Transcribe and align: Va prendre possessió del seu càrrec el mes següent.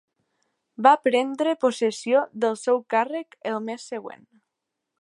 Va 0.87 0.93
prendre 1.07 1.53
possessió 1.65 2.25
del 2.47 2.59
seu 2.65 2.83
càrrec 2.95 3.39
el 3.53 3.65
mes 3.69 3.87
següent. 3.95 4.27